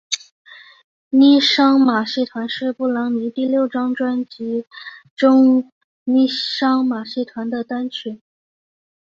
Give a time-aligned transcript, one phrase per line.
[1.11, 4.65] 妮裳马戏团是布兰妮第六张专辑
[5.15, 5.71] 中
[6.05, 8.19] 妮裳马戏团的单曲。